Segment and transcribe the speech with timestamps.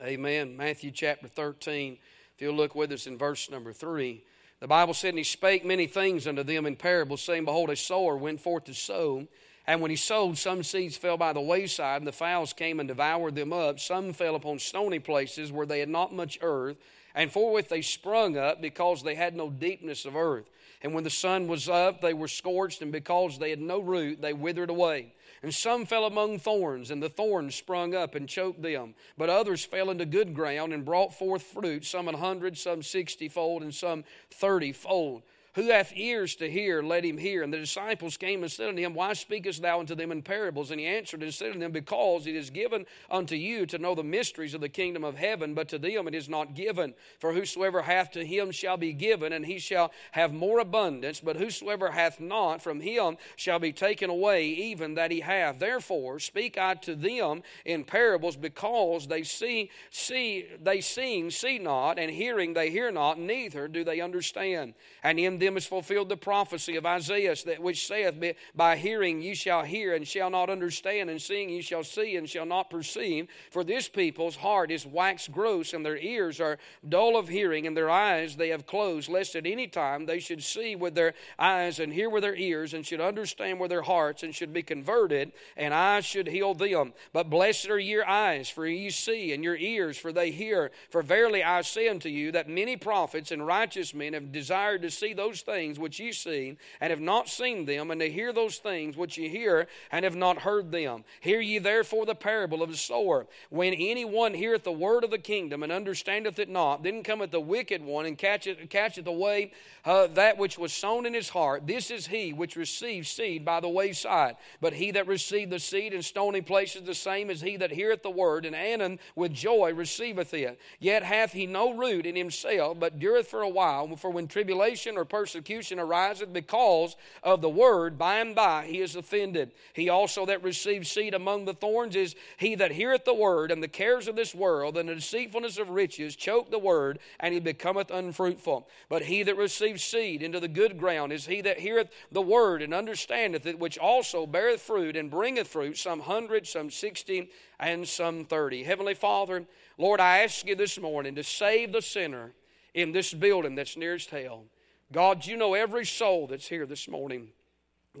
[0.00, 0.56] Amen.
[0.56, 1.98] Matthew chapter 13.
[2.36, 4.22] If you'll look with us in verse number 3.
[4.60, 7.74] The Bible said, And he spake many things unto them in parables, saying, Behold, a
[7.74, 9.26] sower went forth to sow.
[9.66, 12.88] And when he sowed, some seeds fell by the wayside, and the fowls came and
[12.88, 13.80] devoured them up.
[13.80, 16.76] Some fell upon stony places where they had not much earth,
[17.16, 20.48] and forthwith they sprung up because they had no deepness of earth.
[20.80, 24.22] And when the sun was up, they were scorched, and because they had no root,
[24.22, 25.12] they withered away.
[25.42, 28.94] And some fell among thorns, and the thorns sprung up and choked them.
[29.16, 33.28] But others fell into good ground and brought forth fruit, some an hundred, some sixty
[33.28, 35.22] fold, and some thirty fold.
[35.58, 37.42] Who hath ears to hear, let him hear.
[37.42, 40.70] And the disciples came and said unto him, Why speakest thou unto them in parables?
[40.70, 43.96] And he answered and said unto them, Because it is given unto you to know
[43.96, 46.94] the mysteries of the kingdom of heaven, but to them it is not given.
[47.18, 51.18] For whosoever hath to him shall be given, and he shall have more abundance.
[51.18, 55.58] But whosoever hath not, from him shall be taken away, even that he hath.
[55.58, 61.98] Therefore speak I to them in parables, because they see, see, they seeing, see not,
[61.98, 64.74] and hearing, they hear not, neither do they understand.
[65.02, 68.14] And in them them is fulfilled the prophecy of Isaiah, that which saith,
[68.54, 72.28] By hearing ye shall hear and shall not understand, and seeing ye shall see and
[72.28, 73.28] shall not perceive.
[73.50, 77.76] For this people's heart is waxed gross, and their ears are dull of hearing, and
[77.76, 81.80] their eyes they have closed, lest at any time they should see with their eyes
[81.80, 85.32] and hear with their ears, and should understand with their hearts, and should be converted,
[85.56, 86.92] and I should heal them.
[87.12, 90.70] But blessed are your eyes, for ye see, and your ears, for they hear.
[90.90, 94.90] For verily I say unto you that many prophets and righteous men have desired to
[94.90, 98.32] see those those things which ye see, and have not seen them, and to hear
[98.32, 101.04] those things which ye hear, and have not heard them.
[101.20, 103.26] Hear ye therefore the parable of the sower.
[103.50, 107.30] When any one heareth the word of the kingdom, and understandeth it not, then cometh
[107.30, 109.52] the wicked one, and catcheth, catcheth away
[109.84, 111.66] uh, that which was sown in his heart.
[111.66, 114.36] This is he which receives seed by the wayside.
[114.60, 118.02] But he that received the seed in stony places, the same as he that heareth
[118.02, 120.58] the word, and anon with joy receiveth it.
[120.78, 123.94] Yet hath he no root in himself, but dureth for a while.
[123.96, 128.94] For when tribulation or persecution ariseth because of the word, by and by he is
[128.94, 129.50] offended.
[129.72, 133.60] He also that receives seed among the thorns is he that heareth the word, and
[133.60, 137.40] the cares of this world and the deceitfulness of riches choke the word, and he
[137.40, 138.68] becometh unfruitful.
[138.88, 142.62] But he that receives seed into the good ground is he that heareth the word
[142.62, 147.88] and understandeth it, which also beareth fruit and bringeth fruit, some hundred, some sixty, and
[147.88, 148.62] some thirty.
[148.62, 149.46] Heavenly Father,
[149.78, 152.34] Lord, I ask you this morning to save the sinner
[152.72, 154.44] in this building that's nearest hell.
[154.90, 157.28] God, you know every soul that's here this morning.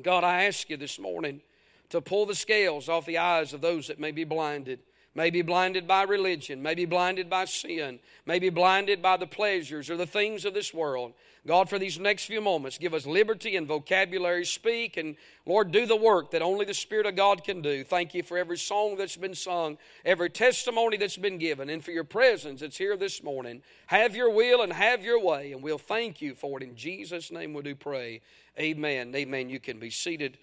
[0.02, 1.42] God, I ask you this morning
[1.90, 4.80] to pull the scales off the eyes of those that may be blinded.
[5.14, 9.26] May be blinded by religion, may be blinded by sin, may be blinded by the
[9.26, 11.12] pleasures or the things of this world.
[11.46, 14.44] God, for these next few moments, give us liberty and vocabulary.
[14.44, 17.84] Speak and, Lord, do the work that only the Spirit of God can do.
[17.84, 21.90] Thank you for every song that's been sung, every testimony that's been given, and for
[21.90, 23.62] your presence that's here this morning.
[23.86, 26.62] Have your will and have your way, and we'll thank you for it.
[26.62, 28.20] In Jesus' name we do pray.
[28.58, 29.14] Amen.
[29.14, 29.48] Amen.
[29.48, 30.36] You can be seated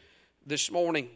[0.46, 1.09] this morning.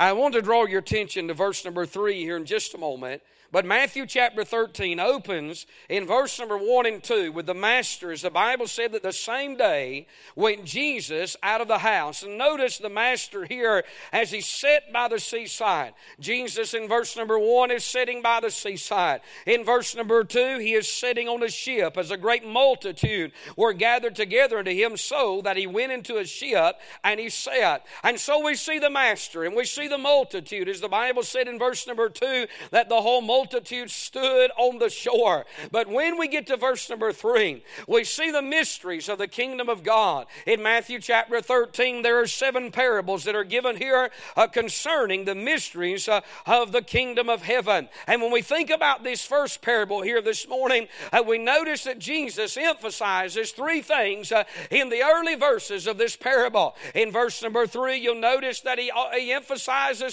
[0.00, 3.20] I want to draw your attention to verse number three here in just a moment.
[3.52, 8.22] But Matthew chapter 13 opens in verse number 1 and 2 with the masters.
[8.22, 10.06] The Bible said that the same day
[10.36, 12.22] went Jesus out of the house.
[12.22, 15.94] And notice the master here as he sat by the seaside.
[16.20, 19.20] Jesus in verse number 1 is sitting by the seaside.
[19.46, 23.72] In verse number 2, he is sitting on a ship as a great multitude were
[23.72, 27.84] gathered together unto him so that he went into a ship and he sat.
[28.04, 31.46] And so we see the master and we see the multitude as the Bible said
[31.46, 35.44] in verse number 2 that the whole multitude multitude stood on the shore.
[35.72, 39.68] But when we get to verse number three, we see the mysteries of the kingdom
[39.68, 40.26] of God.
[40.46, 45.34] In Matthew chapter 13, there are seven parables that are given here uh, concerning the
[45.34, 47.88] mysteries uh, of the kingdom of heaven.
[48.06, 51.98] And when we think about this first parable here this morning, uh, we notice that
[51.98, 56.76] Jesus emphasizes three things uh, in the early verses of this parable.
[56.94, 59.60] In verse number three, you'll notice that he, uh, he emphasizes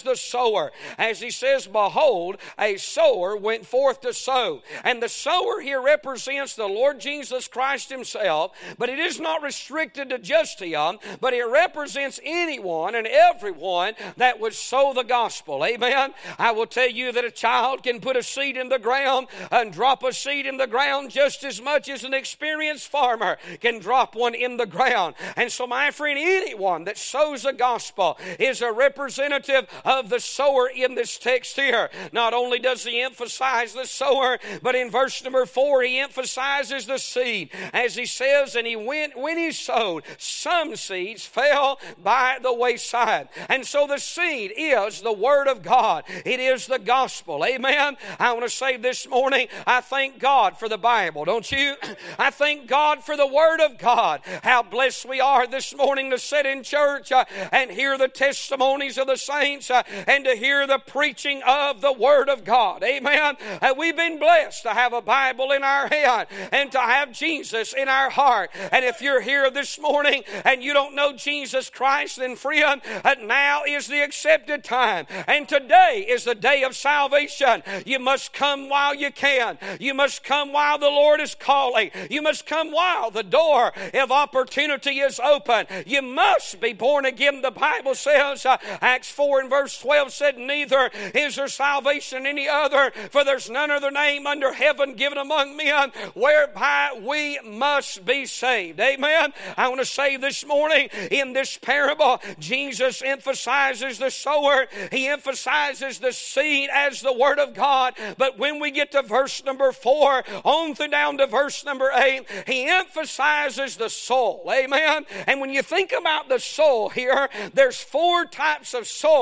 [0.03, 4.61] the sower as he says, Behold, a sower sower went forth to sow.
[4.83, 10.09] And the sower here represents the Lord Jesus Christ Himself, but it is not restricted
[10.09, 15.63] to just Him, but it represents anyone and everyone that would sow the gospel.
[15.65, 16.13] Amen.
[16.37, 19.71] I will tell you that a child can put a seed in the ground and
[19.71, 24.15] drop a seed in the ground just as much as an experienced farmer can drop
[24.15, 25.15] one in the ground.
[25.35, 30.67] And so, my friend, anyone that sows the gospel is a representative of the sower
[30.67, 31.89] in this text here.
[32.11, 36.97] Not only does he emphasize the sower, but in verse number four, he emphasizes the
[36.97, 37.51] seed.
[37.73, 43.29] As he says, and he went, when he sowed, some seeds fell by the wayside.
[43.49, 47.45] And so the seed is the Word of God, it is the gospel.
[47.45, 47.97] Amen.
[48.19, 51.75] I want to say this morning, I thank God for the Bible, don't you?
[52.19, 54.21] I thank God for the Word of God.
[54.43, 58.97] How blessed we are this morning to sit in church uh, and hear the testimonies
[58.97, 62.83] of the saints uh, and to hear the preaching of the Word of God.
[62.83, 63.35] Amen.
[63.61, 67.73] Uh, we've been blessed to have a Bible in our hand and to have Jesus
[67.73, 68.49] in our heart.
[68.71, 73.15] And if you're here this morning and you don't know Jesus Christ, then friend, uh,
[73.21, 75.05] now is the accepted time.
[75.27, 77.61] And today is the day of salvation.
[77.85, 79.59] You must come while you can.
[79.79, 81.91] You must come while the Lord is calling.
[82.09, 85.67] You must come while the door of opportunity is open.
[85.85, 87.41] You must be born again.
[87.41, 92.47] The Bible says, uh, Acts 4 and verse 12 said, Neither is there salvation any
[92.47, 98.25] other, for there's none other name under heaven given among men whereby we must be
[98.25, 98.79] saved.
[98.79, 99.33] Amen.
[99.55, 105.99] I want to say this morning in this parable, Jesus emphasizes the sower, he emphasizes
[105.99, 107.95] the seed as the word of God.
[108.17, 112.25] But when we get to verse number four, on through down to verse number eight,
[112.45, 114.49] he emphasizes the soul.
[114.51, 115.05] Amen.
[115.25, 119.16] And when you think about the soul here, there's four types of soul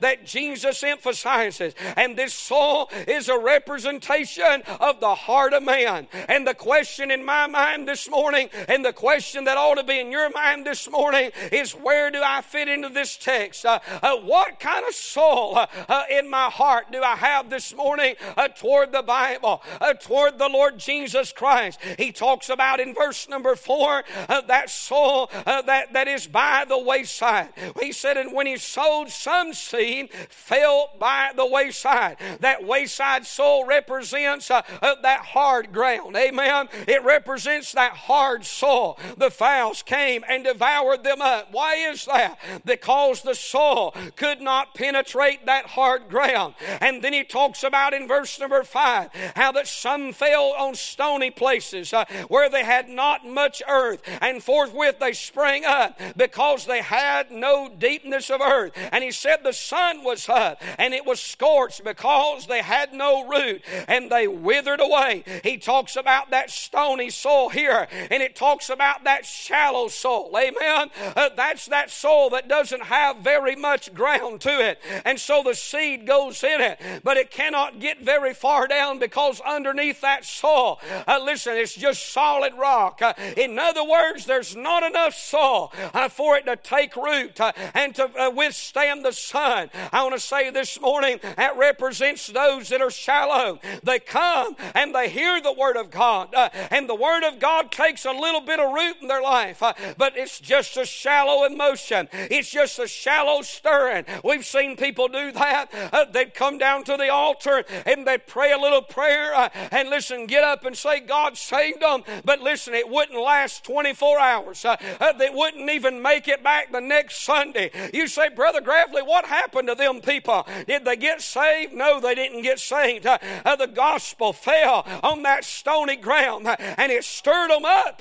[0.00, 1.74] that Jesus emphasizes.
[1.96, 6.08] And this soul is a representation of the heart of man.
[6.28, 10.00] And the question in my mind this morning, and the question that ought to be
[10.00, 13.64] in your mind this morning, is where do I fit into this text?
[13.64, 17.74] Uh, uh, what kind of soul uh, uh in my heart do I have this
[17.74, 21.80] morning uh, toward the Bible, uh, toward the Lord Jesus Christ?
[21.98, 27.50] He talks about in verse number four that soul that, that is by the wayside.
[27.80, 32.16] He said, and when he sowed some seed, fell by the wayside.
[32.40, 36.16] That wayside soul represents that hard ground.
[36.16, 36.68] Amen.
[36.86, 38.98] It represents that hard soil.
[39.16, 41.48] The fowls came and devoured them up.
[41.52, 42.38] Why is that?
[42.64, 46.54] Because the soil could not penetrate that hard ground.
[46.80, 51.30] And then he talks about in verse number five how that some fell on stony
[51.30, 56.82] places uh, where they had not much earth, and forthwith they sprang up because they
[56.82, 58.72] had no deepness of earth.
[58.92, 63.26] And he said the sun was up and it was scorched because they had no
[63.26, 65.24] root and they withered away.
[65.42, 70.36] He talks about that stony soul here and it talks about that shallow soul.
[70.36, 70.90] Amen.
[71.16, 74.80] Uh, that's that soul that doesn't have very much ground to it.
[75.04, 79.40] And so the seed goes in it, but it cannot get very far down because
[79.40, 83.02] underneath that soil, uh, listen, it's just solid rock.
[83.02, 87.52] Uh, in other words, there's not enough soil uh, for it to take root uh,
[87.74, 89.70] and to uh, withstand the sun.
[89.92, 93.58] I want to say this morning that represents those that are shallow.
[93.82, 97.70] They come and they hear the Word of God, uh, and the Word of God
[97.70, 99.62] takes a little bit of root in their life,
[99.96, 102.08] but it's just a shallow emotion.
[102.12, 104.04] It's just a shallow stirring.
[104.24, 105.68] We've seen people do that.
[105.92, 109.90] Uh, they'd come down to the altar and they'd pray a little prayer uh, and
[109.90, 112.02] listen, get up and say, God saved them.
[112.24, 114.64] But listen, it wouldn't last 24 hours.
[114.64, 117.70] Uh, uh, they wouldn't even make it back the next Sunday.
[117.92, 120.46] You say, Brother Gravely, what happened to them people?
[120.66, 121.72] Did they get saved?
[121.72, 123.06] No, they didn't get saved.
[123.06, 128.00] Uh, uh, the gospel fell on that stony ground and it stirred them up,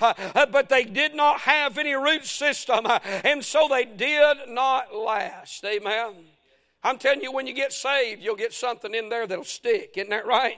[0.51, 2.87] but they did not have any root system,
[3.23, 5.63] and so they did not last.
[5.65, 6.13] Amen.
[6.83, 9.93] I'm telling you, when you get saved, you'll get something in there that'll stick.
[9.95, 10.57] Isn't that right?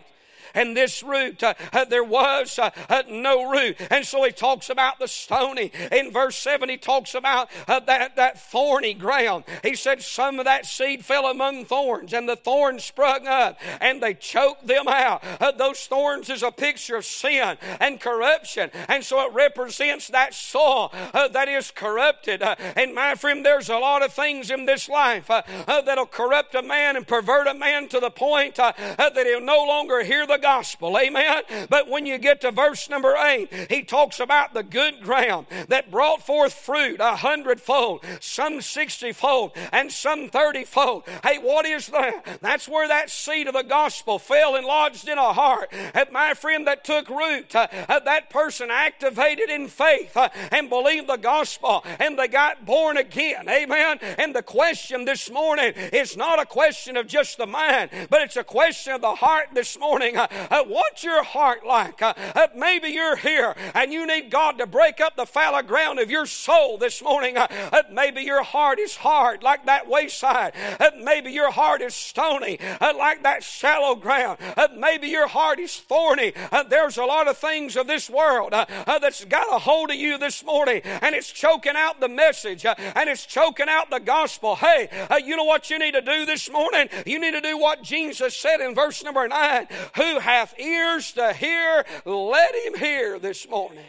[0.53, 3.77] And this root, uh, uh, there was uh, uh, no root.
[3.89, 5.71] And so he talks about the stony.
[5.91, 9.43] In verse 7, he talks about uh, that, that thorny ground.
[9.63, 14.01] He said, Some of that seed fell among thorns, and the thorns sprung up, and
[14.01, 15.23] they choked them out.
[15.39, 18.69] Uh, those thorns is a picture of sin and corruption.
[18.87, 22.41] And so it represents that soul that is corrupted.
[22.41, 26.95] and my friend, there's a lot of things in this life that'll corrupt a man
[26.95, 30.97] and pervert a man to the point that he'll no longer hear the gospel.
[30.97, 31.43] Amen.
[31.69, 35.91] But when you get to verse number eight, he talks about the good ground that
[35.91, 41.07] brought forth fruit a hundredfold, some sixtyfold, and some thirtyfold.
[41.23, 42.39] Hey, what is that?
[42.41, 45.69] That's where that seed of the gospel fell and lodged in a heart.
[45.71, 47.55] And my friend, that took root.
[47.55, 52.65] Uh, uh, that person activated in faith uh, and believed the gospel, and they got
[52.65, 53.47] born again.
[53.49, 53.99] Amen.
[54.17, 58.37] And the question this morning is not a question of just the mind, but it's
[58.37, 60.17] a question of the heart this morning.
[60.17, 60.27] Uh,
[60.67, 62.01] what's your heart like?
[62.01, 65.99] Uh, uh, maybe you're here and you need God to break up the fallow ground
[65.99, 67.37] of your soul this morning.
[67.37, 70.53] Uh, uh, maybe your heart is hard like that wayside.
[70.79, 74.39] Uh, maybe your heart is stony like that shallow ground.
[74.75, 76.33] maybe your heart is thorny.
[76.69, 80.43] there's a lot of things of this world that's got a hold of you this
[80.43, 84.55] morning and it's choking out the message and it's choking out the gospel.
[84.55, 84.89] Hey,
[85.23, 86.89] you know what you need to do this morning?
[87.05, 91.33] You need to do what Jesus said in verse number 9 Who hath ears to
[91.33, 93.85] hear, let him hear this morning.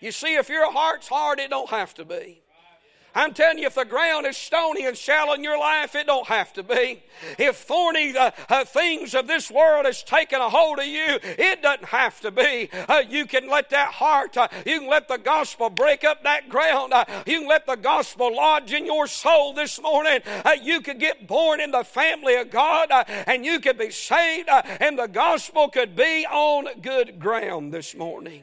[0.00, 2.41] You see, if your heart's hard, it don't have to be.
[3.14, 6.26] I'm telling you, if the ground is stony and shallow in your life, it don't
[6.28, 7.02] have to be.
[7.38, 11.62] If thorny uh, uh, things of this world has taken a hold of you, it
[11.62, 12.70] doesn't have to be.
[12.72, 16.48] Uh, you can let that heart, uh, you can let the gospel break up that
[16.48, 16.92] ground.
[16.94, 20.20] Uh, you can let the gospel lodge in your soul this morning.
[20.26, 24.48] Uh, you could get born in the family of God and you could be saved,
[24.48, 28.42] and the gospel could be on good ground this morning.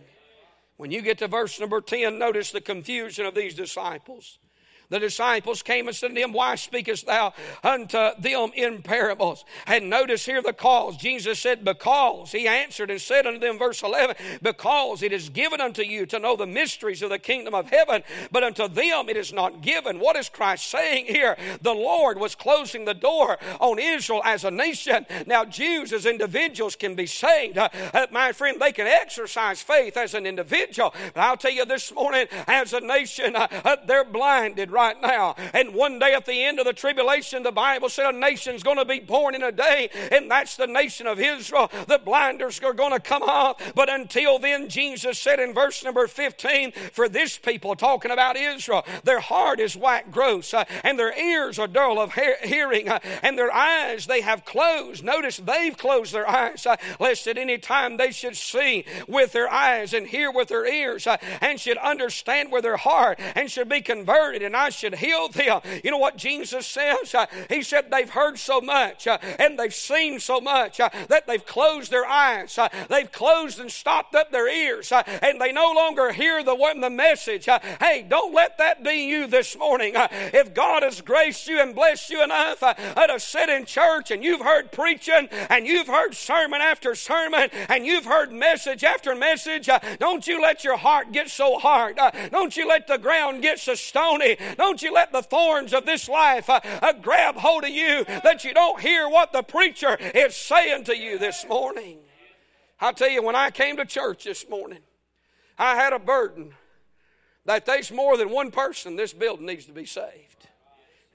[0.77, 4.39] When you get to verse number 10, notice the confusion of these disciples.
[4.89, 9.45] The disciples came and said to him, Why speakest thou unto them in parables?
[9.67, 10.97] And notice here the cause.
[10.97, 12.31] Jesus said, Because.
[12.31, 16.17] He answered and said unto them, verse 11, Because it is given unto you to
[16.17, 19.99] know the mysteries of the kingdom of heaven, but unto them it is not given.
[19.99, 21.37] What is Christ saying here?
[21.61, 25.05] The Lord was closing the door on Israel as a nation.
[25.27, 27.59] Now, Jews as individuals can be saved.
[27.59, 30.95] Uh, uh, my friend, they can exercise faith as an individual.
[31.13, 34.71] But I'll tell you this morning, as a nation, uh, uh they're blinded
[35.01, 35.35] now.
[35.53, 38.77] And one day at the end of the tribulation, the Bible said a nation's going
[38.77, 41.69] to be born in a day, and that's the nation of Israel.
[41.87, 43.73] The blinders are going to come off.
[43.75, 48.85] But until then, Jesus said in verse number 15, for this people, talking about Israel,
[49.03, 52.99] their heart is white gross, uh, and their ears are dull of he- hearing, uh,
[53.21, 55.03] and their eyes they have closed.
[55.03, 59.51] Notice they've closed their eyes, uh, lest at any time they should see with their
[59.51, 63.69] eyes and hear with their ears, uh, and should understand with their heart, and should
[63.69, 64.41] be converted.
[64.41, 65.61] And I I should heal them.
[65.83, 67.15] You know what Jesus says?
[67.15, 71.25] Uh, he said they've heard so much uh, and they've seen so much uh, that
[71.25, 72.55] they've closed their eyes.
[72.55, 76.55] Uh, they've closed and stopped up their ears uh, and they no longer hear the,
[76.81, 77.49] the message.
[77.49, 79.93] Uh, hey, don't let that be you this morning.
[79.95, 84.41] if God has graced you and blessed you enough to sit in church and you've
[84.41, 90.27] heard preaching and you've heard sermon after sermon and you've heard message after message, don't
[90.27, 91.97] you let your heart get so hard.
[92.29, 94.37] don't you let the ground get so stony.
[94.59, 98.43] Don't you let the thorns of this life uh, uh, grab hold of you that
[98.43, 101.99] you don't hear what the preacher is saying to you this morning.
[102.77, 104.79] I tell you, when I came to church this morning,
[105.57, 106.51] I had a burden
[107.45, 110.49] that there's more than one person this building needs to be saved.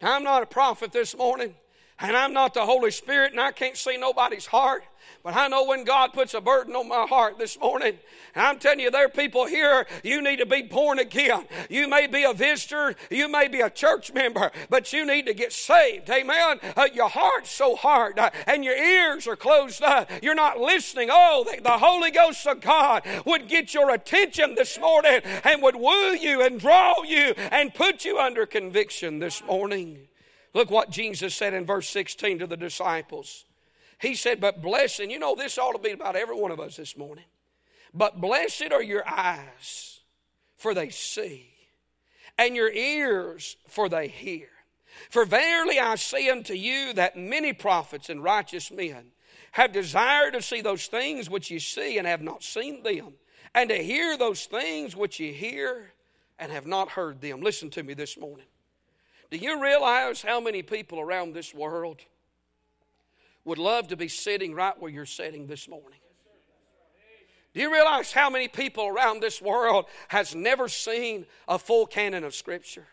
[0.00, 1.54] Now, I'm not a prophet this morning,
[2.00, 4.84] and I'm not the Holy Spirit, and I can't see nobody's heart.
[5.24, 7.98] But I know when God puts a burden on my heart this morning,
[8.36, 11.46] I'm telling you, there are people here, you need to be born again.
[11.70, 15.32] You may be a visitor, you may be a church member, but you need to
[15.32, 16.10] get saved.
[16.10, 16.60] Amen.
[16.76, 20.10] Uh, your heart's so hard, uh, and your ears are closed up.
[20.22, 21.08] You're not listening.
[21.10, 25.76] Oh, the, the Holy Ghost of God would get your attention this morning and would
[25.76, 30.06] woo you and draw you and put you under conviction this morning.
[30.52, 33.46] Look what Jesus said in verse 16 to the disciples.
[34.00, 36.60] He said, But blessed, and you know this ought to be about every one of
[36.60, 37.24] us this morning.
[37.92, 40.00] But blessed are your eyes,
[40.56, 41.52] for they see,
[42.36, 44.48] and your ears, for they hear.
[45.10, 49.12] For verily I say unto you that many prophets and righteous men
[49.52, 53.14] have desired to see those things which you see and have not seen them,
[53.54, 55.92] and to hear those things which you hear
[56.38, 57.40] and have not heard them.
[57.40, 58.46] Listen to me this morning.
[59.30, 62.00] Do you realize how many people around this world
[63.44, 65.98] would love to be sitting right where you're sitting this morning.
[67.52, 72.24] Do you realize how many people around this world has never seen a full canon
[72.24, 72.88] of Scripture?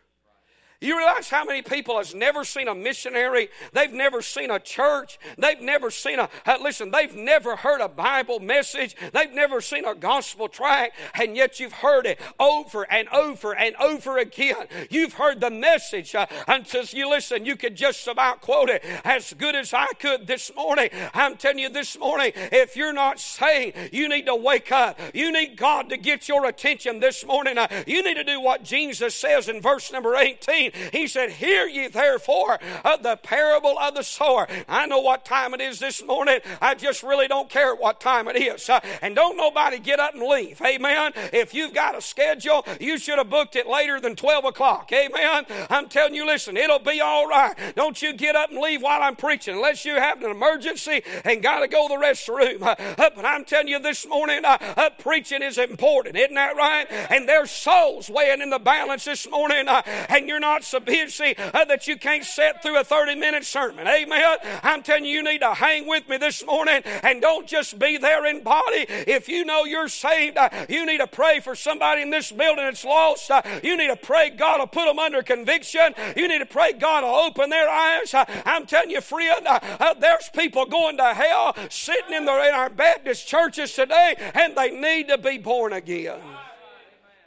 [0.82, 3.50] You realize how many people has never seen a missionary?
[3.72, 5.20] They've never seen a church.
[5.38, 8.96] They've never seen a, uh, listen, they've never heard a Bible message.
[9.14, 13.76] They've never seen a gospel tract, and yet you've heard it over and over and
[13.76, 14.66] over again.
[14.90, 19.34] You've heard the message uh, until you listen, you could just about quote it as
[19.34, 20.90] good as I could this morning.
[21.14, 25.00] I'm telling you this morning, if you're not saved, you need to wake up.
[25.14, 27.60] You need God to get your attention this morning.
[27.60, 31.32] Uh, you need to do what Jesus says in verse number 18 19, he said,
[31.32, 34.48] Hear ye therefore of the parable of the sower.
[34.68, 36.40] I know what time it is this morning.
[36.62, 38.70] I just really don't care what time it is.
[38.70, 40.62] Uh, and don't nobody get up and leave.
[40.62, 41.12] Amen.
[41.34, 44.92] If you've got a schedule, you should have booked it later than 12 o'clock.
[44.92, 45.46] Amen.
[45.70, 47.54] I'm telling you, listen, it'll be all right.
[47.76, 51.42] Don't you get up and leave while I'm preaching unless you have an emergency and
[51.42, 52.62] got to go to the restroom.
[52.62, 56.16] Uh, uh, but I'm telling you this morning, uh, uh, preaching is important.
[56.16, 56.86] Isn't that right?
[57.10, 61.36] And there's souls weighing in the balance this morning, uh, and you're not so busy
[61.38, 63.88] uh, that you can't sit through a 30 minute sermon.
[63.88, 64.38] Amen.
[64.64, 67.98] I'm telling you, you need to hang with me this morning and don't just be
[67.98, 68.86] there in body.
[68.90, 72.66] If you know you're saved, uh, you need to pray for somebody in this building
[72.66, 73.30] that's lost.
[73.30, 75.94] Uh, you need to pray God will put them under conviction.
[76.16, 78.14] You need to pray God will open their eyes.
[78.46, 79.48] I'm telling you, friend,
[80.00, 84.72] there's people going to hell sitting in, the, in our Baptist churches today, and they
[84.72, 86.20] need to be born again.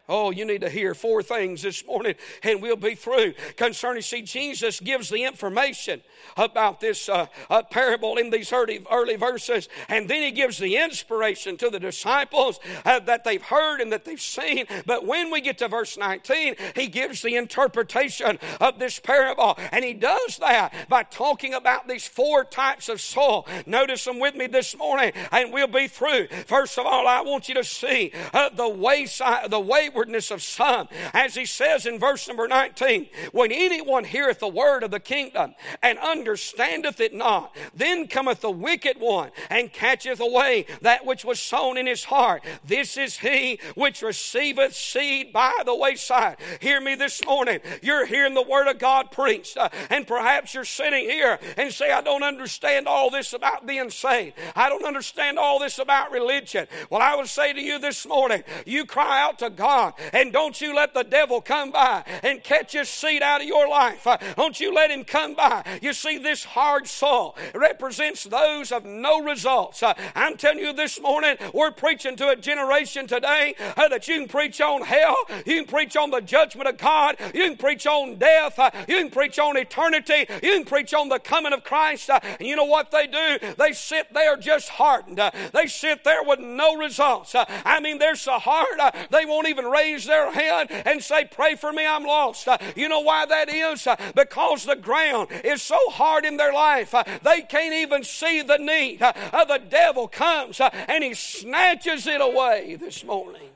[0.07, 3.33] Oh, you need to hear four things this morning and we'll be through.
[3.57, 6.03] Concerning, see, Jesus gives the information
[6.37, 10.77] about this uh, uh, parable in these early, early verses, and then he gives the
[10.77, 14.67] inspiration to the disciples uh, that they've heard and that they've seen.
[14.85, 19.83] But when we get to verse 19, he gives the interpretation of this parable, and
[19.85, 23.47] he does that by talking about these four types of soil.
[23.65, 26.27] Notice them with me this morning, and we'll be through.
[26.47, 30.43] First of all, I want you to see uh, the wayside, the way waywardness of
[30.43, 30.89] some.
[31.13, 35.55] As he says in verse number 19, when anyone heareth the word of the kingdom
[35.83, 41.41] and understandeth it not, then cometh the wicked one and catcheth away that which was
[41.41, 42.45] sown in his heart.
[42.65, 46.37] This is he which receiveth seed by the wayside.
[46.61, 47.61] Hear me this morning.
[47.83, 51.91] You're hearing the word of God preached, uh, and perhaps you're sitting here and say,
[51.91, 54.37] I don't understand all this about being saved.
[54.57, 56.67] I don't understand all this about religion.
[56.91, 59.95] Well, I would say to you this morning, you cry out to God God.
[60.13, 63.69] And don't you let the devil come by and catch his seed out of your
[63.69, 64.07] life.
[64.07, 65.65] Uh, don't you let him come by.
[65.83, 69.83] You see, this hard soul represents those of no results.
[69.83, 74.19] Uh, I'm telling you this morning, we're preaching to a generation today uh, that you
[74.19, 77.87] can preach on hell, you can preach on the judgment of God, you can preach
[77.87, 82.11] on death, you can preach on eternity, you can preach on the coming of Christ.
[82.11, 83.39] And you know what they do?
[83.59, 85.21] They sit there just hardened.
[85.53, 87.35] They sit there with no results.
[87.37, 91.73] I mean, they're so hard, they won't even raise their hand and say, Pray for
[91.73, 92.47] me, I'm lost.
[92.49, 93.87] Uh, you know why that is?
[93.87, 98.43] Uh, because the ground is so hard in their life, uh, they can't even see
[98.43, 99.01] the need.
[99.01, 103.51] The devil comes and he snatches it away this morning.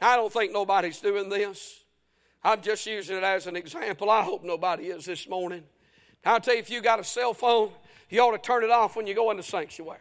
[0.00, 1.82] I don't think nobody's doing this.
[2.42, 4.10] I'm just using it as an example.
[4.10, 5.62] I hope nobody is this morning.
[6.24, 7.70] I'll tell you, if you got a cell phone,
[8.10, 10.00] you ought to turn it off when you go in the sanctuary.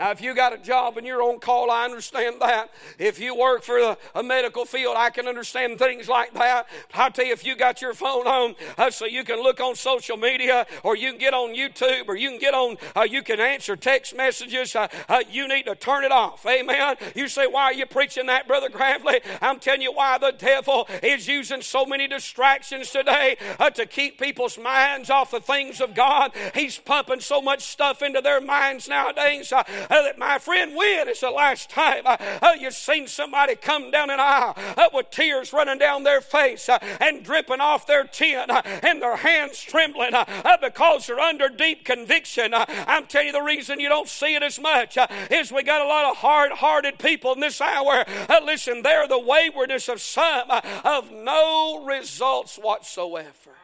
[0.00, 2.70] Now, if you got a job and you're on call, I understand that.
[2.98, 6.70] If you work for a, a medical field, I can understand things like that.
[6.94, 9.76] I'll tell you, if you got your phone on uh, so you can look on
[9.76, 13.22] social media or you can get on YouTube or you can get on, uh, you
[13.22, 16.46] can answer text messages, uh, uh you need to turn it off.
[16.46, 16.96] Amen.
[17.14, 19.20] You say, why are you preaching that, Brother Gravely?
[19.42, 24.18] I'm telling you why the devil is using so many distractions today uh, to keep
[24.18, 26.32] people's minds off the things of God.
[26.54, 31.20] He's pumping so much stuff into their minds nowadays uh, that my friend, when is
[31.20, 35.52] the last time uh, uh, you've seen somebody come down an aisle uh, with tears
[35.52, 40.12] running down their face uh, and dripping off their chin uh, and their hands trembling
[40.60, 42.54] because they're under deep conviction?
[42.54, 44.96] I'm telling you, the reason you don't see it as much
[45.30, 48.04] is we got a lot of hard hearted people in this hour.
[48.44, 50.50] listen, they're the waywardness of some
[50.84, 53.56] of no results whatsoever.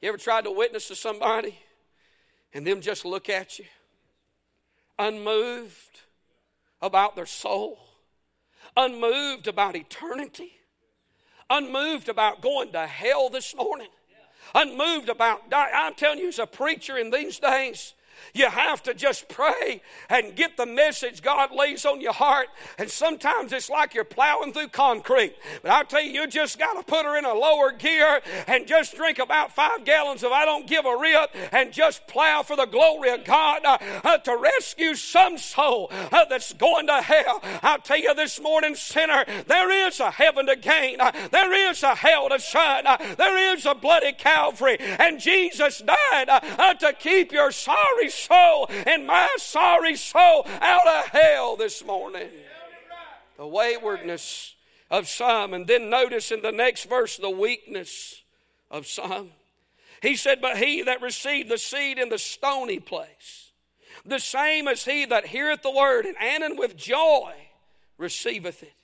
[0.00, 1.58] You ever tried to witness to somebody
[2.52, 3.64] and them just look at you?
[4.98, 6.00] Unmoved
[6.80, 7.78] about their soul,
[8.76, 10.52] unmoved about eternity,
[11.50, 13.88] unmoved about going to hell this morning,
[14.54, 17.94] unmoved about, I'm telling you, as a preacher in these days,
[18.34, 22.48] you have to just pray and get the message God lays on your heart.
[22.78, 25.34] And sometimes it's like you're plowing through concrete.
[25.62, 28.66] But I'll tell you, you just got to put her in a lower gear and
[28.66, 32.56] just drink about five gallons of I don't give a rip and just plow for
[32.56, 37.40] the glory of God uh, uh, to rescue some soul uh, that's going to hell.
[37.62, 41.82] I'll tell you this morning, sinner, there is a heaven to gain, uh, there is
[41.82, 46.92] a hell to shun, uh, there is a bloody Calvary, and Jesus died uh, to
[46.92, 52.28] keep your sorry soul and my sorry soul out of hell this morning.
[53.36, 54.54] The waywardness
[54.90, 55.54] of some.
[55.54, 58.22] And then notice in the next verse the weakness
[58.70, 59.30] of some.
[60.02, 63.52] He said, But he that received the seed in the stony place,
[64.04, 67.34] the same as he that heareth the word, and and with joy
[67.98, 68.74] receiveth it.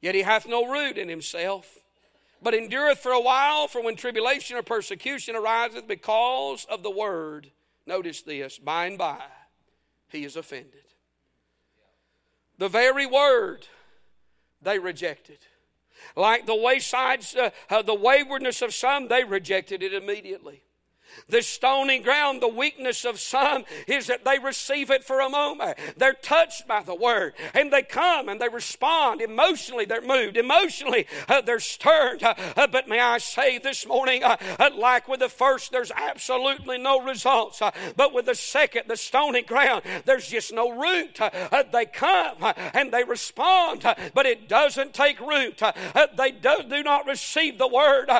[0.00, 1.78] Yet he hath no root in himself
[2.44, 7.50] but endureth for a while, for when tribulation or persecution ariseth because of the word,
[7.86, 9.22] notice this, by and by
[10.08, 10.84] he is offended.
[12.58, 13.66] The very word
[14.62, 15.38] they rejected.
[16.16, 20.62] Like the waysides, uh, uh, the waywardness of some, they rejected it immediately.
[21.28, 25.78] The stony ground, the weakness of some is that they receive it for a moment.
[25.96, 29.20] They're touched by the word and they come and they respond.
[29.20, 30.36] Emotionally, they're moved.
[30.36, 32.22] Emotionally, uh, they're stirred.
[32.22, 35.92] Uh, uh, but may I say this morning, uh, uh, like with the first, there's
[35.92, 37.62] absolutely no results.
[37.62, 41.18] Uh, but with the second, the stony ground, there's just no root.
[41.72, 42.36] they come
[42.74, 43.82] and they respond,
[44.14, 45.62] but it doesn't take root.
[46.16, 48.10] they do, do, not receive the word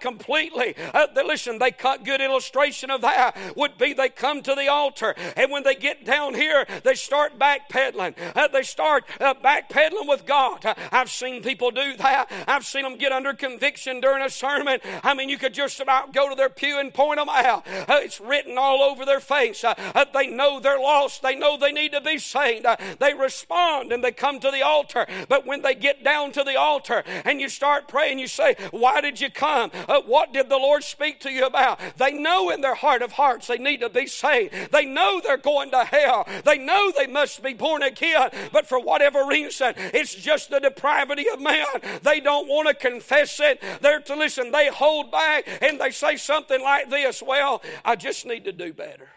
[0.00, 0.74] completely.
[1.14, 5.14] Listen, they cut good illustration illustration of that would be they come to the altar,
[5.36, 8.14] and when they get down here, they start backpedaling.
[8.34, 10.66] Uh, they start uh, backpedaling with God.
[10.66, 12.26] Uh, I've seen people do that.
[12.48, 14.80] I've seen them get under conviction during a sermon.
[15.04, 17.64] I mean, you could just about go to their pew and point them out.
[17.66, 19.62] Uh, it's written all over their face.
[19.62, 21.22] Uh, uh, they know they're lost.
[21.22, 22.66] They know they need to be saved.
[22.98, 25.06] they respond and they come to the altar.
[25.28, 29.00] But when they get down to the altar and you start praying, you say, Why
[29.00, 29.70] did you come?
[30.06, 31.78] what did the Lord speak to you about?
[31.96, 34.72] They know know in their heart of hearts they need to be saved.
[34.72, 36.26] They know they're going to hell.
[36.44, 38.30] They know they must be born again.
[38.52, 41.66] But for whatever reason, it's just the depravity of man.
[42.02, 43.62] They don't want to confess it.
[43.80, 44.50] They're to listen.
[44.50, 48.72] They hold back and they say something like this Well, I just need to do
[48.72, 49.08] better.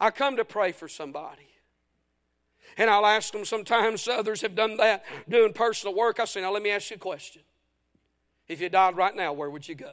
[0.00, 1.48] I come to pray for somebody.
[2.78, 6.18] And I'll ask them sometimes, others have done that, doing personal work.
[6.18, 7.42] I say, now let me ask you a question.
[8.48, 9.92] If you died right now, where would you go?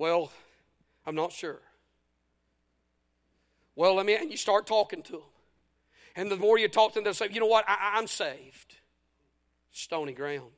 [0.00, 0.32] Well,
[1.04, 1.60] I'm not sure.
[3.76, 5.20] Well, let me, and you start talking to them.
[6.16, 8.76] And the more you talk to them, they'll say, you know what, I, I'm saved.
[9.70, 10.52] Stony ground.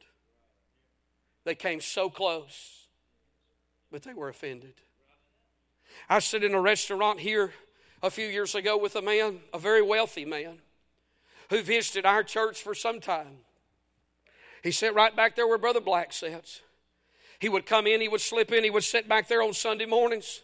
[1.42, 2.86] They came so close,
[3.90, 4.74] but they were offended.
[6.08, 7.52] I sit in a restaurant here
[8.00, 10.58] a few years ago with a man, a very wealthy man,
[11.50, 13.38] who visited our church for some time.
[14.62, 16.60] He sat right back there where Brother Black sits.
[17.42, 19.84] He would come in, he would slip in, he would sit back there on Sunday
[19.84, 20.42] mornings,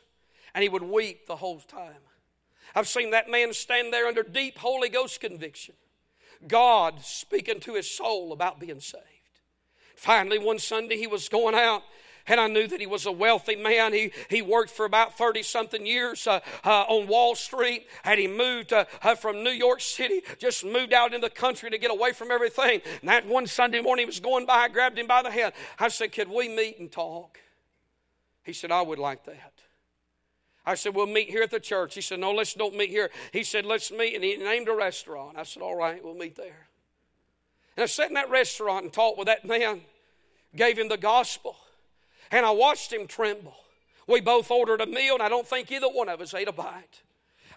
[0.52, 2.02] and he would weep the whole time.
[2.74, 5.76] I've seen that man stand there under deep Holy Ghost conviction.
[6.48, 9.04] God speaking to his soul about being saved.
[9.94, 11.84] Finally, one Sunday he was going out
[12.28, 13.92] and I knew that he was a wealthy man.
[13.92, 18.26] He, he worked for about 30 something years uh, uh, on Wall Street, and he
[18.26, 21.90] moved uh, uh, from New York City, just moved out in the country to get
[21.90, 22.80] away from everything.
[23.00, 25.54] And that one Sunday morning, he was going by, I grabbed him by the hand.
[25.78, 27.38] I said, Could we meet and talk?
[28.44, 29.52] He said, I would like that.
[30.64, 31.94] I said, We'll meet here at the church.
[31.94, 33.10] He said, No, let's don't meet here.
[33.32, 34.14] He said, Let's meet.
[34.14, 35.38] And he named a restaurant.
[35.38, 36.68] I said, All right, we'll meet there.
[37.76, 39.82] And I sat in that restaurant and talked with that man,
[40.54, 41.56] gave him the gospel
[42.30, 43.56] and I watched him tremble.
[44.06, 46.52] We both ordered a meal, and I don't think either one of us ate a
[46.52, 47.02] bite.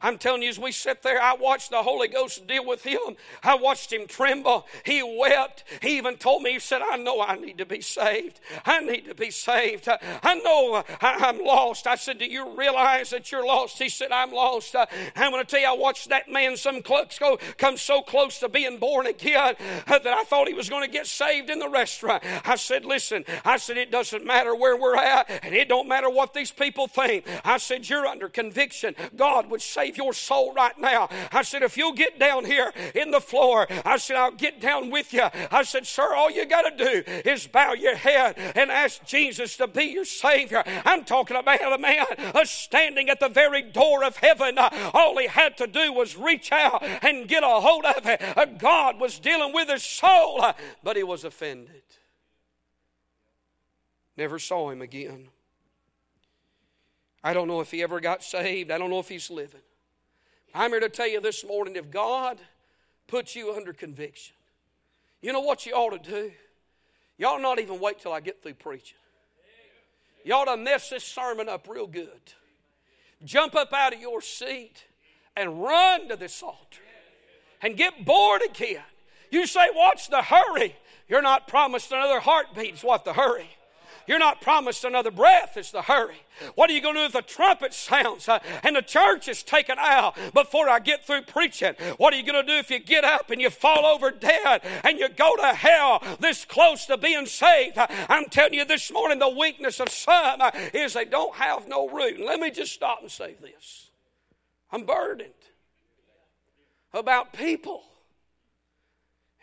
[0.02, 3.16] I'm telling you, as we sit there, I watched the Holy Ghost deal with him.
[3.44, 4.68] I watched him tremble.
[4.86, 5.64] He wept.
[5.82, 8.40] He even told me, he said, I know I need to be saved.
[8.66, 9.88] I need to be saved.
[9.90, 11.88] I know I'm lost.
[11.88, 13.78] I said, Do you realize that you're lost?
[13.78, 14.76] He said, I'm lost.
[14.76, 18.40] I'm going to tell you, I watched that man some close go, come so close
[18.40, 19.56] to being born again
[19.88, 22.24] that I thought he was going to get saved in the restaurant.
[22.46, 26.10] I said, Listen, I said, it doesn't matter where we're at, and it don't matter
[26.10, 27.26] what these people think.
[27.44, 28.96] I said, You're under conviction.
[29.16, 31.10] God would save save your soul right now.
[31.32, 34.90] I said, if you'll get down here in the floor, I said, I'll get down
[34.90, 35.28] with you.
[35.52, 39.58] I said, sir, all you got to do is bow your head and ask Jesus
[39.58, 40.64] to be your Savior.
[40.86, 42.06] I'm talking about a man
[42.46, 44.58] standing at the very door of heaven.
[44.58, 48.60] All he had to do was reach out and get a hold of it.
[48.60, 50.44] God was dealing with his soul,
[50.84, 51.84] but he was offended.
[54.18, 55.30] Never saw him again.
[57.24, 58.72] I don't know if he ever got saved.
[58.72, 59.62] I don't know if he's living.
[60.54, 62.40] I'm here to tell you this morning if God
[63.08, 64.36] puts you under conviction,
[65.22, 66.32] you know what you ought to do?
[67.18, 68.98] You ought not even wait till I get through preaching.
[70.24, 72.10] You ought to mess this sermon up real good.
[73.24, 74.86] Jump up out of your seat
[75.36, 76.82] and run to this altar
[77.62, 78.84] and get bored again.
[79.30, 80.76] You say, What's the hurry?
[81.08, 83.50] You're not promised another heartbeat, is what the hurry.
[84.08, 86.22] You're not promised another breath, it's the hurry.
[86.56, 89.44] What are you going to do if the trumpet sounds uh, and the church is
[89.44, 91.74] taken out before I get through preaching?
[91.98, 94.62] What are you going to do if you get up and you fall over dead
[94.84, 97.78] and you go to hell this close to being saved?
[97.78, 101.90] I'm telling you this morning, the weakness of some uh, is they don't have no
[101.90, 102.18] root.
[102.18, 103.92] And let me just stop and say this
[104.72, 105.30] I'm burdened
[106.94, 107.84] about people.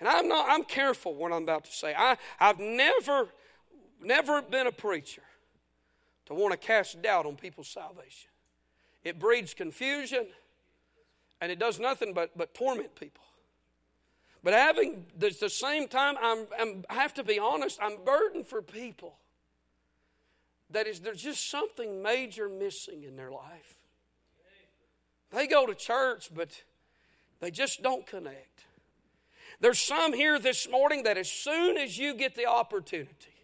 [0.01, 1.95] And I'm not, I'm careful what I'm about to say.
[1.97, 3.29] I, I've never
[4.01, 5.23] never been a preacher
[6.27, 8.31] to want to cast doubt on people's salvation.
[9.05, 10.27] It breeds confusion
[11.41, 13.25] and it does nothing but, but torment people.
[14.43, 18.47] But having at the same time, I'm, I'm, I have to be honest, I'm burdened
[18.47, 19.17] for people
[20.71, 23.81] that is there's just something major missing in their life.
[25.31, 26.63] They go to church, but
[27.41, 28.65] they just don't connect.
[29.61, 33.38] There's some here this morning that as soon as you get the opportunity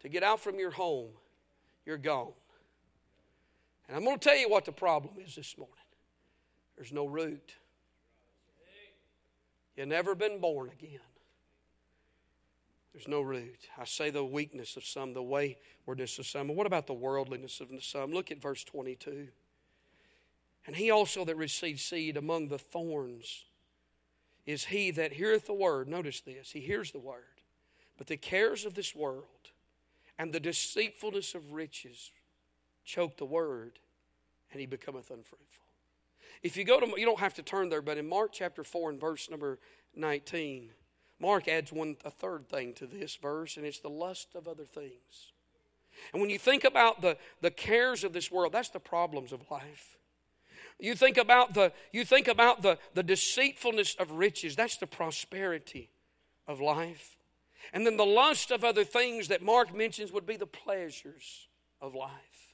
[0.00, 1.10] to get out from your home,
[1.86, 2.32] you're gone.
[3.88, 5.74] And I'm going to tell you what the problem is this morning
[6.76, 7.54] there's no root.
[9.76, 11.00] You've never been born again.
[12.92, 13.68] There's no root.
[13.78, 16.48] I say the weakness of some, the waywardness of some.
[16.48, 18.12] what about the worldliness of some?
[18.12, 19.28] Look at verse 22.
[20.66, 23.44] And he also that received seed among the thorns
[24.46, 25.88] is he that heareth the word.
[25.88, 26.50] Notice this.
[26.50, 27.24] He hears the word.
[27.96, 29.24] But the cares of this world
[30.20, 32.10] and the deceitfulness of riches
[32.84, 33.78] choke the word,
[34.52, 35.64] and he becometh unfruitful.
[36.42, 38.90] If you go to, you don't have to turn there, but in Mark chapter 4
[38.90, 39.58] and verse number
[39.96, 40.72] 19,
[41.20, 44.66] Mark adds one, a third thing to this verse, and it's the lust of other
[44.66, 45.32] things.
[46.12, 49.50] And when you think about the, the cares of this world, that's the problems of
[49.50, 49.96] life.
[50.78, 55.88] You think about the you think about the, the deceitfulness of riches, that's the prosperity
[56.46, 57.16] of life.
[57.72, 61.48] And then the lust of other things that Mark mentions would be the pleasures
[61.80, 62.49] of life.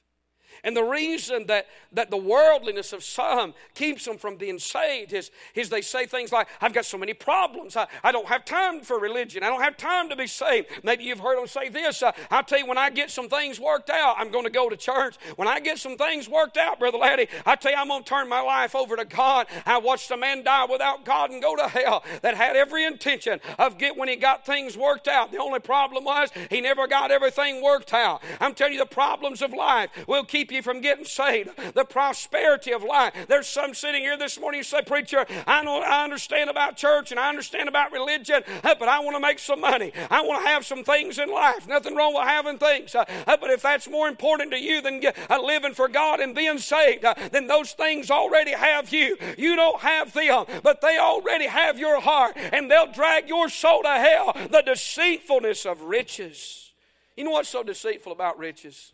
[0.64, 5.30] And the reason that, that the worldliness of some keeps them from being saved is,
[5.54, 7.76] is they say things like, I've got so many problems.
[7.76, 9.42] I, I don't have time for religion.
[9.42, 10.68] I don't have time to be saved.
[10.82, 12.02] Maybe you've heard them say this.
[12.02, 14.68] Uh, I'll tell you, when I get some things worked out, I'm going to go
[14.68, 15.16] to church.
[15.36, 18.08] When I get some things worked out, Brother Laddie, I tell you, I'm going to
[18.08, 19.46] turn my life over to God.
[19.64, 23.40] I watched a man die without God and go to hell that had every intention
[23.58, 25.32] of get when he got things worked out.
[25.32, 28.22] The only problem was he never got everything worked out.
[28.40, 31.50] I'm telling you, the problems of life will keep keep you from getting saved.
[31.74, 33.12] The prosperity of life.
[33.28, 37.10] There's some sitting here this morning who say, Preacher, I know I understand about church
[37.10, 39.92] and I understand about religion, uh, but I want to make some money.
[40.10, 41.66] I want to have some things in life.
[41.66, 42.94] Nothing wrong with having things.
[42.94, 45.02] Uh, uh, but if that's more important to you than
[45.42, 49.16] living for God and being saved, then those things already have you.
[49.36, 53.82] You don't have them, but they already have your heart, and they'll drag your soul
[53.82, 54.32] to hell.
[54.50, 56.72] The deceitfulness of riches.
[57.16, 58.92] You know what's so deceitful about riches?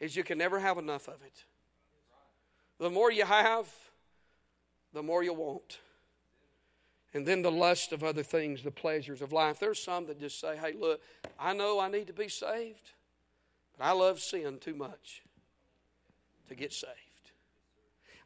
[0.00, 1.44] Is you can never have enough of it.
[2.78, 3.68] The more you have,
[4.92, 5.78] the more you want.
[7.12, 9.58] And then the lust of other things, the pleasures of life.
[9.58, 11.00] There's some that just say, hey, look,
[11.38, 12.92] I know I need to be saved,
[13.76, 15.22] but I love sin too much
[16.48, 17.09] to get saved.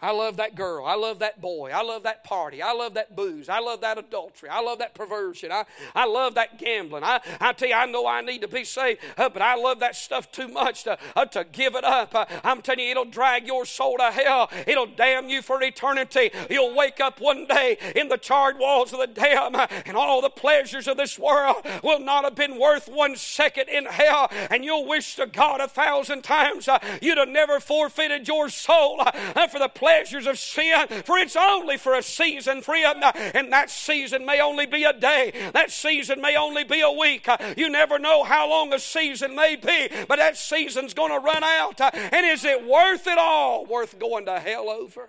[0.04, 0.84] I love that girl.
[0.84, 1.70] I love that boy.
[1.70, 2.60] I love that party.
[2.60, 3.48] I love that booze.
[3.48, 4.50] I love that adultery.
[4.50, 5.50] I love that perversion.
[5.50, 5.64] I,
[5.94, 7.02] I love that gambling.
[7.04, 9.80] I, I tell you, I know I need to be saved, uh, but I love
[9.80, 12.14] that stuff too much to, uh, to give it up.
[12.14, 14.50] Uh, I'm telling you, it'll drag your soul to hell.
[14.66, 16.30] It'll damn you for eternity.
[16.50, 20.28] You'll wake up one day in the charred walls of the dam, and all the
[20.28, 24.28] pleasures of this world will not have been worth one second in hell.
[24.50, 26.68] And you'll wish to God a thousand times
[27.00, 29.02] you'd have never forfeited your soul
[29.50, 34.26] for the pleasures of sin, for it's only for a season, friend, and that season
[34.26, 37.28] may only be a day, that season may only be a week.
[37.56, 41.44] You never know how long a season may be, but that season's going to run
[41.44, 41.80] out.
[41.80, 43.66] And is it worth it all?
[43.66, 45.08] Worth going to hell over?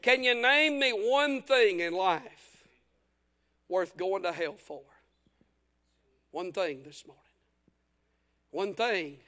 [0.00, 2.66] Can you name me one thing in life
[3.68, 4.82] worth going to hell for?
[6.30, 7.22] One thing this morning.
[8.50, 9.18] One thing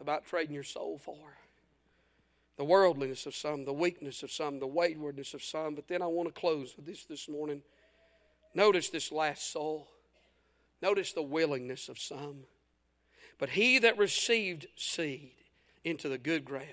[0.00, 1.16] about trading your soul for
[2.56, 5.74] the worldliness of some, the weakness of some, the waywardness of some.
[5.74, 7.62] But then I want to close with this this morning.
[8.54, 9.88] Notice this last soul.
[10.80, 12.44] Notice the willingness of some.
[13.38, 15.32] But he that received seed
[15.82, 16.68] into the good ground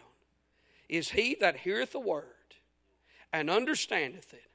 [0.88, 2.26] is he that heareth the word
[3.34, 4.50] and understandeth it,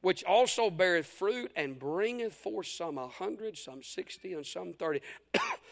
[0.00, 5.00] which also beareth fruit and bringeth forth some a hundred, some sixty, and some thirty.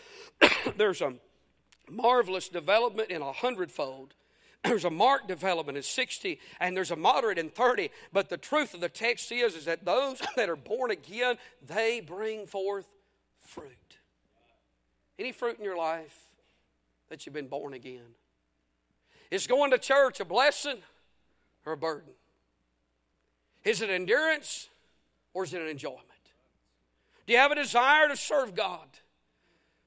[0.77, 1.15] There's a
[1.91, 4.15] marvelous development in a hundredfold
[4.65, 8.75] there's a marked development in 60 and there's a moderate in 30 but the truth
[8.75, 12.87] of the text is is that those that are born again they bring forth
[13.53, 13.99] fruit.
[15.19, 16.19] Any fruit in your life
[17.11, 18.15] that you've been born again?
[19.31, 20.79] Is going to church a blessing
[21.67, 22.13] or a burden?
[23.65, 24.69] Is it endurance
[25.35, 26.01] or is it an enjoyment?
[27.27, 28.89] Do you have a desire to serve god?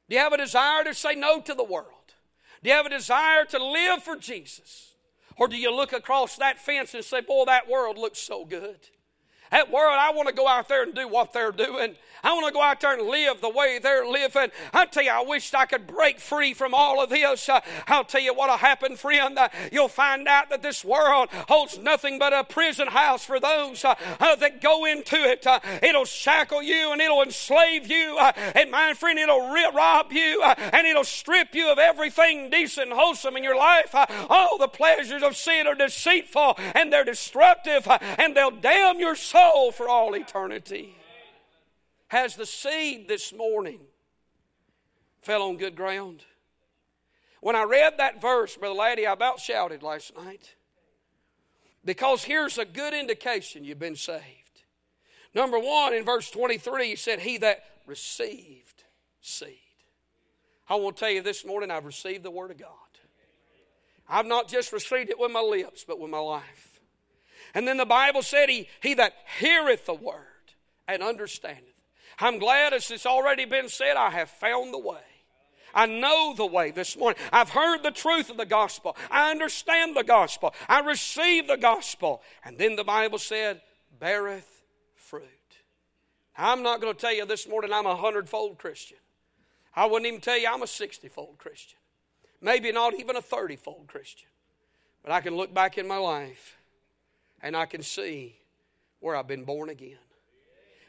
[0.07, 1.94] Do you have a desire to say no to the world
[2.65, 4.95] do you have a desire to live for Jesus?
[5.37, 8.79] Or do you look across that fence and say, Boy, that world looks so good?
[9.51, 11.95] That world, I want to go out there and do what they're doing.
[12.23, 14.49] I want to go out there and live the way they're living.
[14.73, 17.47] I tell you, I wish I could break free from all of this.
[17.47, 19.37] Uh, I'll tell you what'll happen, friend.
[19.37, 23.85] Uh, you'll find out that this world holds nothing but a prison house for those
[23.85, 25.45] uh, uh that go into it.
[25.45, 28.17] Uh, it'll shackle you and it'll enslave you.
[28.19, 32.99] Uh, and my friend, it'll rob you and it'll strip you of everything decent and
[32.99, 33.93] wholesome in your life.
[34.29, 39.34] all the pleasures of sin are deceitful and they're destructive and they'll damn your soul
[39.75, 40.95] for all eternity
[42.07, 43.79] has the seed this morning
[45.21, 46.23] fell on good ground.
[47.41, 50.55] When I read that verse, Brother Laddie, I about shouted last night.
[51.83, 54.23] Because here's a good indication you've been saved.
[55.35, 58.83] Number one, in verse 23, he said, He that received
[59.21, 59.59] seed.
[60.67, 62.69] I want to tell you this morning, I've received the Word of God.
[64.09, 66.74] I've not just received it with my lips, but with my life.
[67.55, 70.53] And then the Bible said, He, he that heareth the Word
[70.87, 71.75] and understandeth
[72.19, 75.01] I'm glad, as it's already been said, I have found the way.
[75.73, 77.19] I know the way this morning.
[77.33, 78.95] I've heard the truth of the gospel.
[79.11, 80.53] I understand the gospel.
[80.69, 82.21] I receive the gospel.
[82.45, 83.61] And then the Bible said,
[83.99, 84.63] beareth
[84.95, 85.23] fruit.
[86.37, 88.97] I'm not going to tell you this morning I'm a hundredfold Christian.
[89.75, 91.79] I wouldn't even tell you I'm a sixtyfold Christian.
[92.41, 94.29] Maybe not even a thirtyfold Christian.
[95.03, 96.57] But I can look back in my life
[97.45, 98.35] and I can see
[99.01, 99.99] where I've been born again.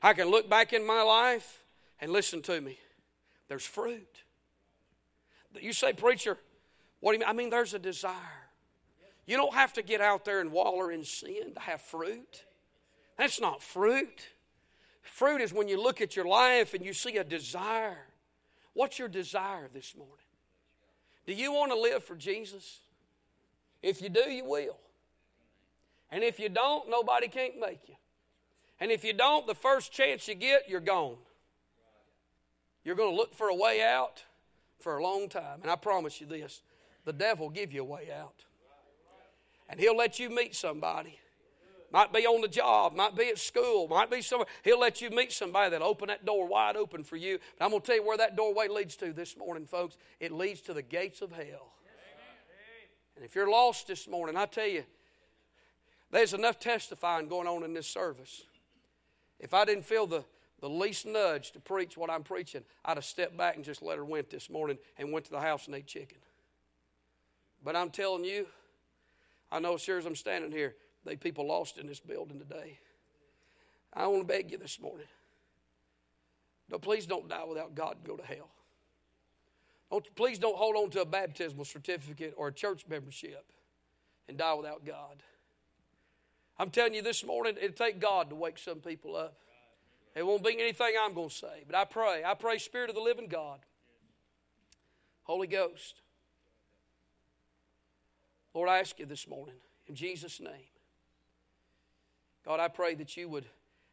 [0.02, 1.62] I can look back in my life
[2.00, 2.78] and listen to me.
[3.48, 4.22] There's fruit.
[5.60, 6.38] You say, preacher,
[7.00, 7.28] what do you mean?
[7.28, 8.48] I mean, there's a desire.
[9.26, 12.44] You don't have to get out there and waller in sin to have fruit.
[13.18, 14.26] That's not fruit.
[15.02, 17.98] Fruit is when you look at your life and you see a desire.
[18.72, 20.14] What's your desire this morning?
[21.26, 22.80] Do you want to live for Jesus?
[23.82, 24.78] If you do, you will.
[26.10, 27.94] And if you don't, nobody can't make you.
[28.80, 31.16] And if you don't, the first chance you get, you're gone.
[32.84, 34.22] You're going to look for a way out
[34.78, 35.60] for a long time.
[35.62, 36.62] And I promise you this
[37.04, 38.44] the devil will give you a way out.
[39.68, 41.18] And he'll let you meet somebody.
[41.92, 44.48] Might be on the job, might be at school, might be somewhere.
[44.64, 47.38] He'll let you meet somebody that'll open that door wide open for you.
[47.58, 49.96] But I'm going to tell you where that doorway leads to this morning, folks.
[50.20, 51.72] It leads to the gates of hell.
[53.14, 54.84] And if you're lost this morning, I tell you,
[56.16, 58.44] there's enough testifying going on in this service.
[59.38, 60.24] If I didn't feel the,
[60.60, 63.98] the least nudge to preach what I'm preaching, I'd have stepped back and just let
[63.98, 66.18] her went this morning and went to the house and ate chicken.
[67.62, 68.46] But I'm telling you,
[69.52, 70.74] I know as sure as I'm standing here,
[71.04, 72.78] they people lost in this building today.
[73.92, 75.06] I want to beg you this morning.
[76.70, 78.48] No, please don't die without God and go to hell.
[79.90, 83.44] Don't, please don't hold on to a baptismal certificate or a church membership
[84.28, 85.22] and die without God.
[86.58, 89.36] I'm telling you this morning, it'll take God to wake some people up.
[90.14, 92.22] It won't be anything I'm going to say, but I pray.
[92.24, 93.60] I pray, Spirit of the living God,
[95.24, 96.00] Holy Ghost.
[98.54, 100.70] Lord, I ask you this morning, in Jesus' name.
[102.46, 103.44] God, I pray that you would,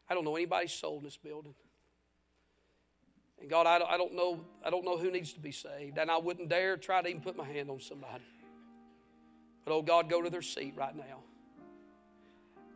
[0.09, 1.55] I don't know anybody's soul in this building.
[3.41, 5.97] And God, I don't, I don't know, I don't know who needs to be saved.
[5.97, 8.23] And I wouldn't dare try to even put my hand on somebody.
[9.65, 11.19] But oh God, go to their seat right now.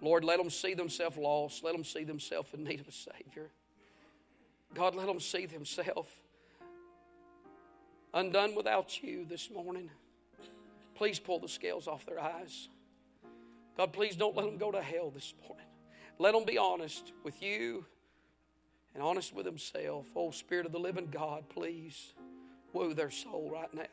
[0.01, 1.63] Lord, let them see themselves lost.
[1.63, 3.49] Let them see themselves in need of a Savior.
[4.73, 6.09] God, let them see themselves
[8.13, 9.89] undone without you this morning.
[10.95, 12.69] Please pull the scales off their eyes.
[13.75, 15.65] God, please don't let them go to hell this morning.
[16.19, 17.85] Let them be honest with you
[18.95, 20.09] and honest with themselves.
[20.15, 22.13] Oh, Spirit of the living God, please
[22.73, 23.83] woo their soul right now.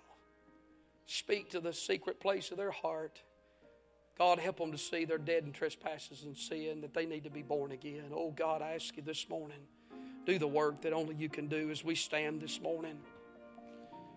[1.06, 3.20] Speak to the secret place of their heart.
[4.18, 7.31] God, help them to see they're dead in trespasses and sin, that they need to
[7.31, 8.05] be born again.
[8.12, 9.59] Oh, God, I ask you this morning,
[10.24, 12.98] do the work that only you can do as we stand this morning.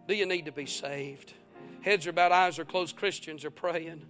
[0.08, 1.34] Do you need to be saved?
[1.82, 4.06] Heads are bowed, eyes are closed, Christians are praying.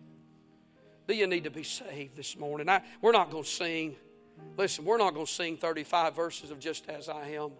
[1.07, 2.67] Do you need to be saved this morning?
[2.67, 3.95] I, we're not going to sing.
[4.57, 7.51] Listen, we're not going to sing 35 verses of Just As I Am.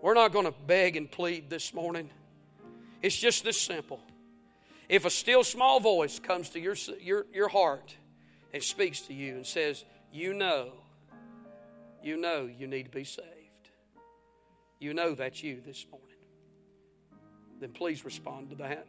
[0.00, 2.10] We're not going to beg and plead this morning.
[3.02, 4.00] It's just this simple.
[4.92, 7.96] If a still small voice comes to your, your, your heart
[8.52, 10.72] and speaks to you and says, You know,
[12.02, 13.70] you know you need to be saved,
[14.78, 16.08] you know that's you this morning,
[17.58, 18.86] then please respond to that.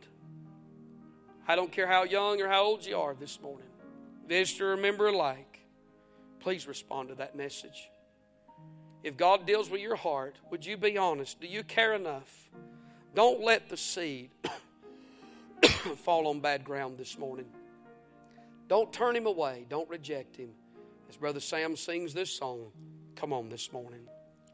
[1.47, 3.69] I don't care how young or how old you are this morning,
[4.27, 5.61] visitor or member alike,
[6.41, 7.89] please respond to that message.
[9.03, 11.39] If God deals with your heart, would you be honest?
[11.39, 12.49] Do you care enough?
[13.15, 14.31] Don't let the seed
[15.97, 17.45] fall on bad ground this morning.
[18.67, 19.65] Don't turn him away.
[19.69, 20.49] Don't reject him.
[21.09, 22.71] As Brother Sam sings this song,
[23.15, 24.07] come on this morning.